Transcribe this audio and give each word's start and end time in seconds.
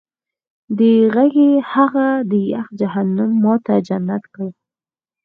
دې 0.77 0.93
غېږې 1.13 1.49
هغه 1.71 2.07
د 2.29 2.31
یخ 2.53 2.65
جهنم 2.79 3.31
ما 3.43 3.55
ته 3.65 3.73
جنت 3.87 4.23
کړ 4.35 4.49